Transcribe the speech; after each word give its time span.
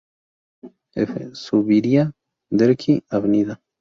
F. 0.95 1.31
Zuviría; 1.35 2.11
Derqui; 2.51 3.03
Av. 3.11 3.25